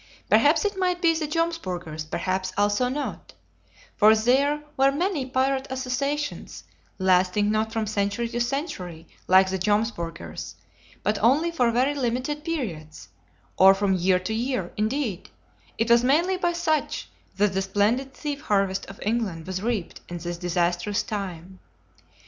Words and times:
Perhaps 0.31 0.65
it 0.65 0.79
might 0.79 0.99
be 0.99 1.13
the 1.13 1.27
Jomsburgers; 1.27 2.09
perhaps 2.09 2.51
also 2.57 2.89
not; 2.89 3.33
for 3.95 4.15
there 4.15 4.63
were 4.75 4.91
many 4.91 5.27
pirate 5.27 5.67
associations, 5.69 6.63
lasting 6.97 7.51
not 7.51 7.71
from 7.71 7.85
century 7.85 8.27
to 8.29 8.41
century 8.41 9.07
like 9.27 9.51
the 9.51 9.59
Jomsburgers, 9.59 10.55
but 11.03 11.19
only 11.21 11.51
for 11.51 11.69
very 11.69 11.93
limited 11.93 12.43
periods, 12.43 13.09
or 13.59 13.75
from 13.75 13.93
year 13.93 14.17
to 14.17 14.33
year; 14.33 14.73
indeed, 14.75 15.29
it 15.77 15.91
was 15.91 16.03
mainly 16.03 16.35
by 16.35 16.53
such 16.53 17.07
that 17.37 17.53
the 17.53 17.61
splendid 17.61 18.15
thief 18.15 18.41
harvest 18.41 18.87
of 18.87 18.99
England 19.03 19.45
was 19.45 19.61
reaped 19.61 20.01
in 20.09 20.17
this 20.17 20.37
disastrous 20.39 21.03
time. 21.03 21.59